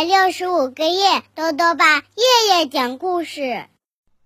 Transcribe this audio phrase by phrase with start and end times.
[0.00, 3.66] 百六十五个夜，豆豆爸夜夜讲故事，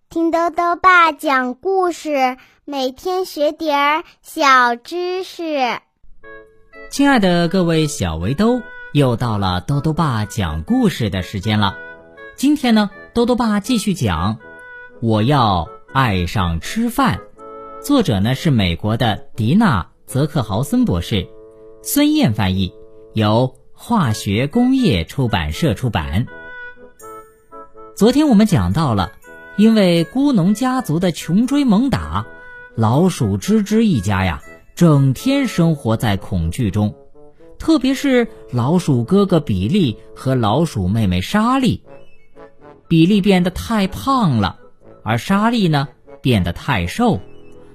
[0.09, 5.81] 听豆豆爸讲故事，每天学点儿小知识。
[6.93, 11.77] 亲爱的各位小围兜，又到了豆豆爸讲故事的时间了。
[12.37, 14.39] 今天呢，豆豆爸继续讲，
[15.03, 17.19] 我要爱上吃饭。
[17.83, 21.27] 作者呢是美国的迪娜·泽克豪森博士，
[21.83, 22.73] 孙燕翻译，
[23.13, 26.27] 由化学工业出版社出版。
[27.97, 29.13] 昨天我们讲到了，
[29.57, 32.25] 因为孤农家族的穷追猛打，
[32.77, 34.43] 老鼠吱吱一家呀，
[34.77, 36.95] 整天生活在恐惧中。
[37.59, 41.83] 特别是老鼠哥哥比利和老鼠妹妹莎莉，
[42.89, 44.61] 比利变得太胖了，
[45.03, 45.89] 而莎莉呢
[46.23, 47.21] 变得太瘦。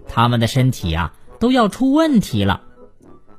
[0.07, 2.63] 他们的身体呀都要出问题了，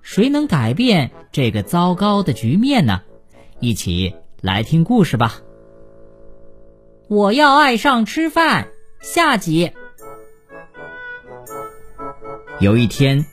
[0.02, 3.02] 谁能改变这个糟糕的局面呢？
[3.60, 5.40] 一起来听故事吧。
[7.08, 8.68] 我要爱上吃饭。
[9.00, 9.72] 下集。
[12.60, 13.24] 有一天，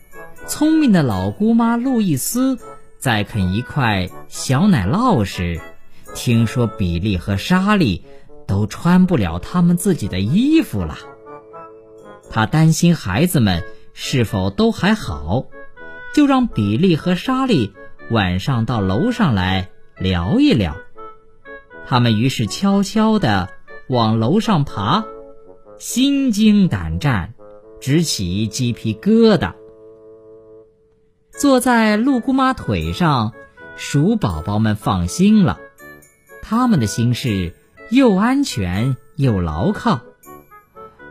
[0.48, 2.58] 聪明的老姑妈路易斯
[2.98, 5.60] 在啃一块小奶酪时，
[6.16, 8.06] 听说比利和莎莉
[8.48, 10.98] 都穿不了他们自己的衣服了。
[12.30, 15.46] 他担心孩子们是否都还好，
[16.14, 17.74] 就让比利和莎莉
[18.10, 20.76] 晚上到楼上来聊一聊。
[21.86, 23.50] 他们于是悄悄地
[23.88, 25.06] 往楼上爬，
[25.78, 27.34] 心惊胆战，
[27.80, 29.54] 直起鸡皮疙瘩。
[31.32, 33.34] 坐在鹿姑妈腿上，
[33.76, 35.60] 鼠宝宝们放心了，
[36.42, 37.54] 他们的心事
[37.92, 40.02] 又安全又牢靠。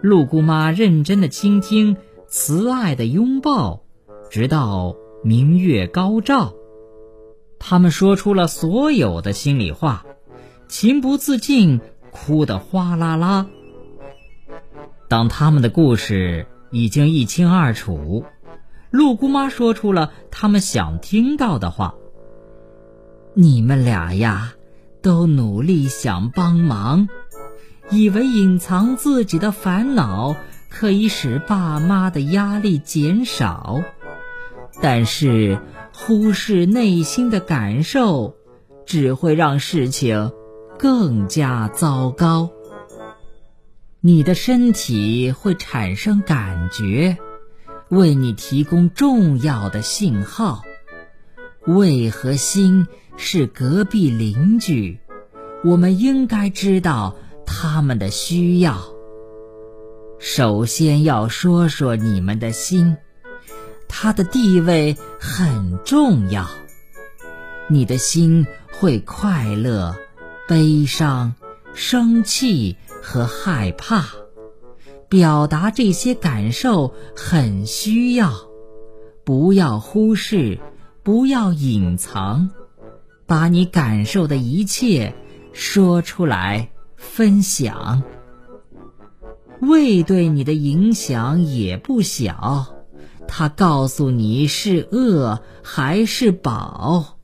[0.03, 3.85] 鹿姑妈认真的倾听，慈爱的拥抱，
[4.31, 6.55] 直到明月高照。
[7.59, 10.05] 他们说出了所有的心里话，
[10.69, 13.47] 情不自禁哭得哗啦啦。
[15.09, 18.25] 当他们的故事已经一清二楚，
[18.91, 21.95] 陆姑妈说出了他们想听到的话
[23.35, 24.55] ：“你们俩呀，
[25.01, 27.09] 都努力想帮忙。”
[27.89, 30.35] 以为隐藏自己的烦恼
[30.69, 33.81] 可以使爸妈的压力减少，
[34.81, 35.59] 但是
[35.93, 38.37] 忽视内心的感受，
[38.85, 40.33] 只会让事情
[40.79, 42.51] 更加糟糕。
[44.01, 47.17] 你的身体会产生感觉，
[47.89, 50.63] 为你提供重要的信号。
[51.67, 52.87] 胃和心
[53.17, 55.01] 是隔壁邻居，
[55.65, 57.17] 我们应该知道。
[57.49, 58.77] 他们的需要，
[60.19, 62.97] 首先要说说你们的心，
[63.89, 66.49] 它的地位很重要。
[67.69, 69.97] 你的心会快乐、
[70.47, 71.35] 悲伤、
[71.75, 74.05] 生气和害怕，
[75.09, 78.33] 表达这些感受很需要，
[79.25, 80.59] 不要忽视，
[81.03, 82.51] 不要隐藏，
[83.27, 85.15] 把你感受的一切
[85.53, 86.71] 说出来。
[86.99, 88.03] 分享，
[89.61, 92.76] 胃对你的影响也不小。
[93.29, 97.19] 它告诉你是饿还是饱。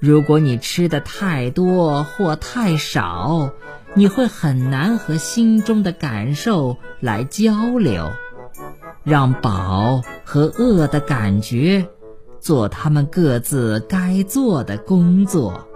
[0.00, 3.50] 如果你吃的太多或太少，
[3.94, 8.10] 你会很难和心中的感受来交流。
[9.02, 11.88] 让饱和饿的感觉
[12.38, 15.66] 做他们各自该做的工作。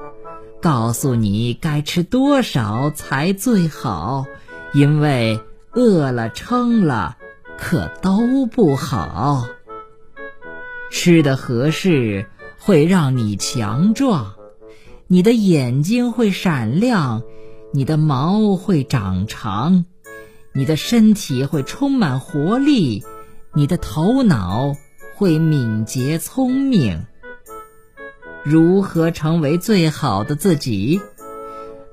[0.61, 4.25] 告诉你该吃多少才最好，
[4.73, 5.41] 因为
[5.73, 7.17] 饿了撑了
[7.59, 9.47] 可都不好。
[10.91, 12.27] 吃的合适
[12.59, 14.35] 会让你强壮，
[15.07, 17.23] 你的眼睛会闪亮，
[17.73, 19.85] 你的毛会长长，
[20.53, 23.05] 你的身体会充满活力，
[23.55, 24.75] 你的头脑
[25.17, 27.07] 会敏捷聪明。
[28.45, 31.01] 如何成为最好的自己？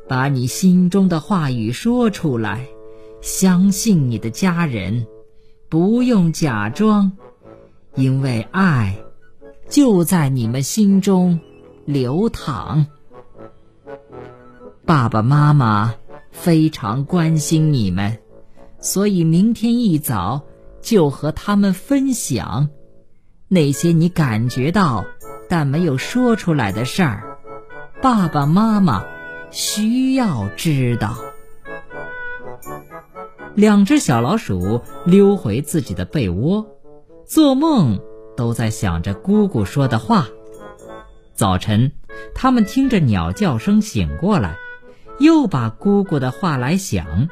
[0.08, 2.68] 把你心中的话语说出来，
[3.22, 5.08] 相信你的家人，
[5.72, 7.14] 不用假装，
[7.96, 8.94] 因为爱
[9.70, 11.40] 就在你们心中
[11.86, 12.86] 流淌。
[14.86, 15.96] 爸爸妈妈
[16.30, 18.20] 非常关心你们，
[18.82, 20.42] 所以明天一早
[20.82, 22.68] 就和他们分享
[23.48, 25.06] 那些你感觉到。
[25.48, 27.38] 但没有说出来的事儿，
[28.02, 29.06] 爸爸妈妈
[29.52, 31.16] 需要知道。
[33.56, 36.66] 两只小老鼠溜回自己的被窝，
[37.26, 38.00] 做梦
[38.38, 40.28] 都在想着姑姑说的话。
[41.34, 41.92] 早晨，
[42.34, 44.56] 他们听着鸟叫声醒过来，
[45.20, 47.28] 又把姑姑的话来想。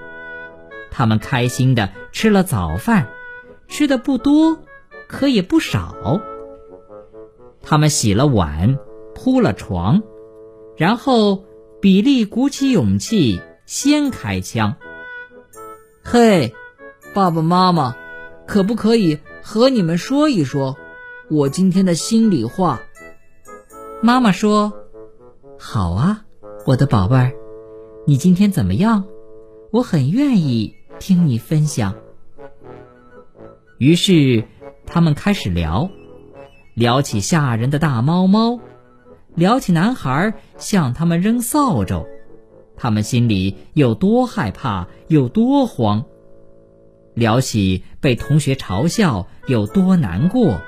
[0.91, 3.07] 他们开心的吃了早饭，
[3.67, 4.57] 吃的不多，
[5.07, 6.19] 可也不少。
[7.61, 8.77] 他们洗了碗，
[9.15, 10.01] 铺了床，
[10.75, 11.45] 然后
[11.79, 14.75] 比利鼓起勇气先开枪。
[16.11, 16.55] 嘿，
[17.13, 17.95] 爸爸妈妈，
[18.47, 20.75] 可不可以和你们说一说
[21.29, 22.81] 我今天的心里话？
[24.01, 24.73] 妈妈说
[25.59, 26.25] ：“好啊，
[26.65, 27.33] 我的宝贝儿，
[28.07, 29.03] 你今天怎么样？
[29.71, 31.93] 我很愿意听你分享。”
[33.77, 34.45] 于是
[34.87, 35.91] 他们开始聊，
[36.73, 38.59] 聊起吓人的大猫猫，
[39.35, 42.07] 聊起男孩向他们扔扫帚，
[42.79, 46.05] 他们心里有多害怕，有多慌；
[47.13, 50.61] 聊起被同学嘲笑有多难过，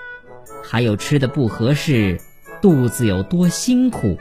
[0.62, 2.20] 还有吃的不合适。
[2.62, 4.18] 肚子有多辛苦？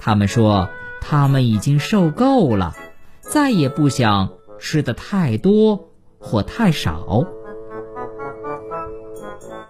[0.00, 0.68] 他们说
[1.00, 2.74] 他们已经受够了，
[3.20, 7.24] 再也不想吃的太多或太少。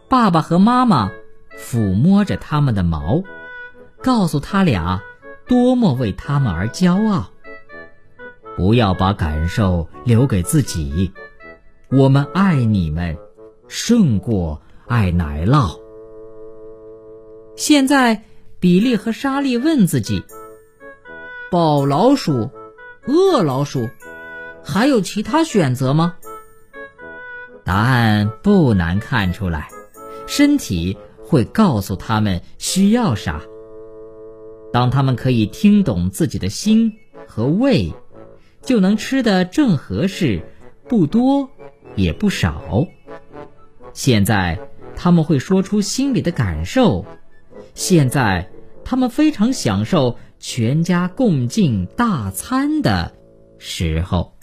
[0.09, 1.11] 爸爸和妈妈
[1.59, 3.23] 抚摸着他们的毛，
[4.03, 5.03] 告诉他俩
[5.49, 7.31] 多么为他们而骄傲。
[8.57, 11.13] 不要把感受留给自己，
[11.91, 13.17] 我们爱你们，
[13.69, 15.79] 胜过爱奶酪。
[17.55, 18.23] 现在，
[18.61, 20.25] 比利和莎莉问自己
[21.51, 22.51] ：“宝老鼠、
[23.07, 23.89] 饿老鼠，
[24.65, 26.17] 还有其他选择吗？”
[27.63, 29.69] 答案不难看出来，
[30.27, 33.43] 身体会告诉他们需要啥。
[34.77, 36.93] 当他们可以听懂自己的心
[37.27, 37.95] 和胃，
[38.61, 40.43] 就能吃的正合适，
[40.87, 41.49] 不多
[41.95, 42.87] 也不少。
[43.95, 44.61] 现在，
[44.95, 47.07] 他们会说出心里的感受。
[47.73, 48.51] 现在，
[48.85, 53.15] 他们非常享受全家共进大餐的
[53.57, 54.35] 时候。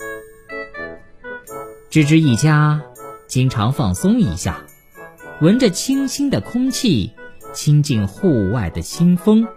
[1.92, 2.82] 吱吱一家
[3.28, 4.66] 经常放松一下，
[5.42, 7.12] 闻着清新的空气，
[7.54, 9.48] 亲近户外的清风。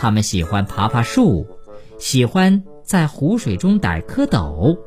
[0.00, 1.44] 他们喜欢爬爬树，
[1.98, 4.78] 喜欢在湖水中逮蝌蚪。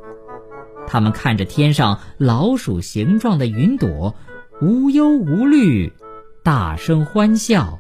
[0.88, 4.16] 他们看着天上老鼠形状的云朵，
[4.62, 5.92] 无忧无虑，
[6.46, 7.78] 大声欢笑。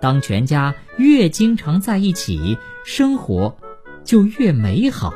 [0.00, 3.56] 当全家越经常在一起，生活
[4.04, 5.14] 就越美好。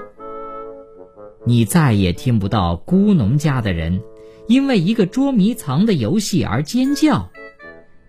[1.44, 4.00] 你再也听不到孤农家的人
[4.46, 7.28] 因为一个捉迷藏的游戏而尖叫。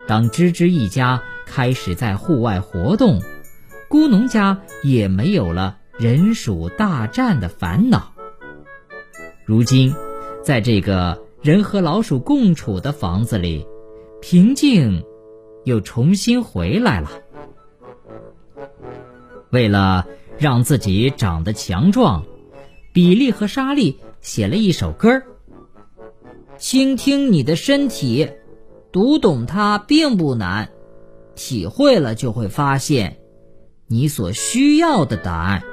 [0.08, 1.22] 当吱吱一家
[1.56, 3.22] 开始在户外活动，
[3.88, 8.12] 孤农家也没有了人鼠大战的烦恼。
[9.46, 9.94] 如今，
[10.44, 13.68] 在这个人和老鼠共处的房子里，
[14.20, 15.04] 平静。
[15.64, 17.10] 又重新回来了。
[19.50, 20.06] 为了
[20.38, 22.26] 让自己长得强壮，
[22.92, 25.24] 比利和莎莉写了一首歌儿
[26.60, 28.30] ：“倾听你的身体，
[28.92, 30.70] 读懂它并不难，
[31.36, 33.18] 体会了就会发现
[33.88, 35.64] 你所需要的答案。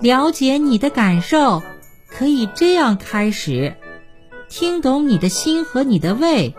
[0.00, 1.62] 了解你的感受，
[2.08, 3.76] 可以这样开始：
[4.48, 6.54] 听懂你的心和你的胃。”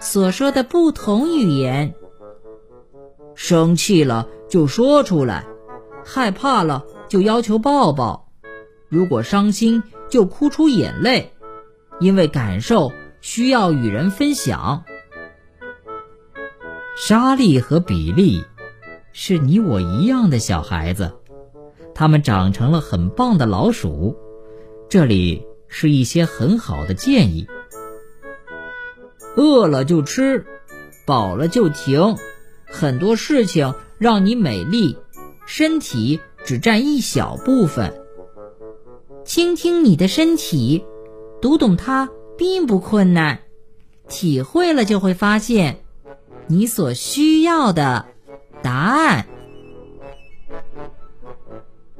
[0.00, 1.94] 所说的不同语言，
[3.34, 5.46] 生气了就说出来，
[6.04, 8.28] 害怕了就要求抱抱，
[8.88, 11.32] 如果伤心就哭出眼泪，
[12.00, 14.84] 因为感受需要与人分享。
[16.96, 18.44] 莎莉和比利
[19.12, 21.12] 是你我一样的小孩子，
[21.92, 24.16] 他们长成了很棒的老鼠。
[24.88, 27.48] 这里是一些很好的建议。
[29.36, 30.46] 饿了就吃，
[31.04, 32.16] 饱了就停。
[32.66, 34.96] 很多事情让你美丽，
[35.46, 37.92] 身体只占一小部分。
[39.24, 40.84] 倾听你的身体，
[41.42, 42.08] 读懂它
[42.38, 43.40] 并不困难。
[44.06, 45.83] 体会了就会发现
[46.46, 48.06] 你所需要的
[48.62, 49.26] 答案。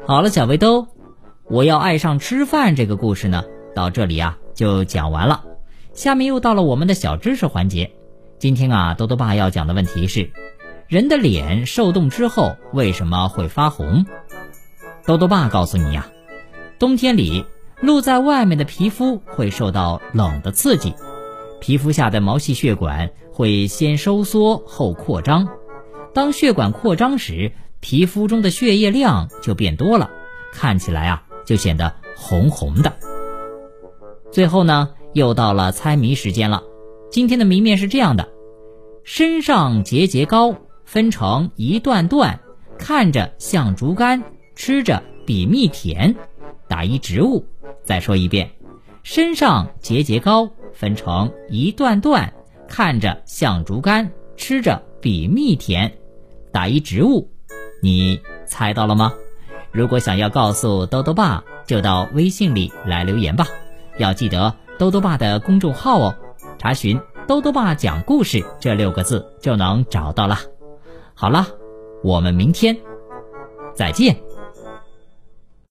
[0.06, 0.88] 好了，小围兜，
[1.44, 5.44] 我要爱上吃饭这个故事呢，到这里啊就讲完了。
[5.94, 7.92] 下面又到了我们的小知识环节。
[8.38, 10.30] 今天啊，多多爸要讲的问题是：
[10.88, 14.04] 人的脸受冻之后为什么会发红？
[15.06, 16.08] 多多爸告诉你呀，
[16.78, 17.46] 冬天里
[17.80, 20.94] 露在外面的皮肤会受到冷的刺激，
[21.60, 25.48] 皮肤下的毛细血管会先收缩后扩张。
[26.14, 27.50] 当血管扩张时，
[27.80, 30.08] 皮肤中的血液量就变多了，
[30.52, 32.92] 看起来啊就显得红红的。
[34.30, 34.90] 最后呢？
[35.14, 36.62] 又到了猜谜时间了，
[37.10, 38.28] 今天的谜面是这样的：
[39.02, 42.38] 身上节节高，分成一段段，
[42.78, 44.22] 看着像竹竿，
[44.54, 46.14] 吃着比蜜甜。
[46.68, 47.44] 打一植物。
[47.84, 48.50] 再说一遍，
[49.02, 52.32] 身上节节高，分成一段段，
[52.76, 55.96] 看着像竹竿，吃着比蜜甜。
[56.50, 57.30] 打一植物。
[57.80, 59.12] 你猜到了吗？
[59.70, 63.46] 如果想要告诉兜兜爸，就到微信里来留言吧。
[63.96, 66.16] 要记得兜兜爸的公众号哦，
[66.58, 70.40] 查询“兜兜爸讲故事”这六个字就能找到了。
[71.14, 71.46] 好了，
[72.02, 72.76] 我们明天
[73.72, 74.16] 再见。